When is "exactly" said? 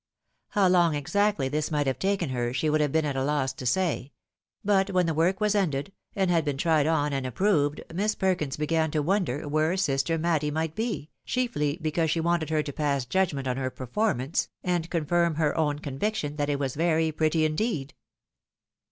0.95-1.47